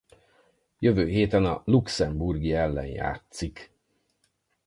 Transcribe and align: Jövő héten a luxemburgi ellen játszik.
Jövő 0.79 1.07
héten 1.07 1.45
a 1.45 1.61
luxemburgi 1.65 2.53
ellen 2.53 2.85
játszik. 2.85 3.71